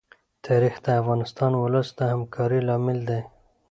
تاریخ 0.45 0.75
د 0.85 0.87
خپل 1.31 1.51
ولس 1.57 1.87
د 1.97 1.99
همکارۍ 2.13 2.59
لامل 2.67 2.99
دی. 3.09 3.21